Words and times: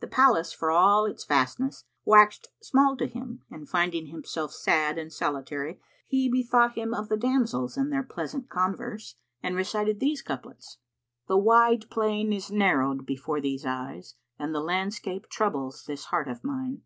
The 0.00 0.06
palace 0.06 0.52
for 0.52 0.70
all 0.70 1.06
its 1.06 1.24
vastness, 1.24 1.86
waxed 2.04 2.48
small 2.60 2.98
to 2.98 3.06
him 3.06 3.44
and 3.50 3.66
finding 3.66 4.08
himself 4.08 4.52
sad 4.52 4.98
and 4.98 5.10
solitary, 5.10 5.80
he 6.06 6.28
bethought 6.30 6.74
him 6.74 6.92
of 6.92 7.08
the 7.08 7.16
damsels 7.16 7.78
and 7.78 7.90
their 7.90 8.02
pleasant 8.02 8.50
converse 8.50 9.14
and 9.42 9.56
recited 9.56 10.00
these 10.00 10.20
couplets, 10.20 10.76
"The 11.28 11.38
wide 11.38 11.88
plain 11.88 12.30
is 12.30 12.50
narrowed 12.52 13.06
before 13.06 13.40
these 13.40 13.64
eyes 13.64 14.16
* 14.26 14.38
And 14.38 14.54
the 14.54 14.60
landscape 14.60 15.30
troubles 15.30 15.84
this 15.86 16.04
heart 16.12 16.28
of 16.28 16.44
mine. 16.44 16.82